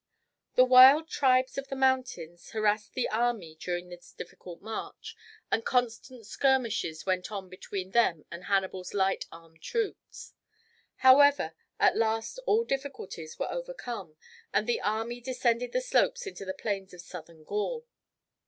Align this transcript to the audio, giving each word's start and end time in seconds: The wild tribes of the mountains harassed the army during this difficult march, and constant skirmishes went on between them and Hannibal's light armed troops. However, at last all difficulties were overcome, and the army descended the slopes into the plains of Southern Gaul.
The 0.55 0.65
wild 0.65 1.07
tribes 1.09 1.59
of 1.59 1.67
the 1.67 1.75
mountains 1.75 2.49
harassed 2.49 2.93
the 2.95 3.07
army 3.11 3.53
during 3.53 3.89
this 3.89 4.11
difficult 4.11 4.59
march, 4.59 5.15
and 5.51 5.63
constant 5.63 6.25
skirmishes 6.25 7.05
went 7.05 7.31
on 7.31 7.49
between 7.49 7.91
them 7.91 8.25
and 8.31 8.45
Hannibal's 8.45 8.95
light 8.95 9.25
armed 9.31 9.61
troops. 9.61 10.33
However, 11.05 11.53
at 11.79 11.95
last 11.95 12.39
all 12.47 12.63
difficulties 12.63 13.37
were 13.37 13.51
overcome, 13.51 14.17
and 14.51 14.65
the 14.65 14.81
army 14.81 15.21
descended 15.21 15.71
the 15.71 15.81
slopes 15.81 16.25
into 16.25 16.45
the 16.45 16.53
plains 16.55 16.95
of 16.95 17.01
Southern 17.01 17.43
Gaul. 17.43 17.85